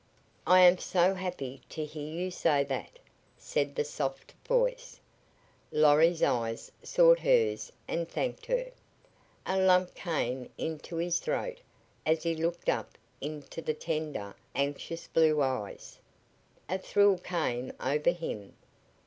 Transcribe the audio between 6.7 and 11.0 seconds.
sought hers and thanked her. A lump came into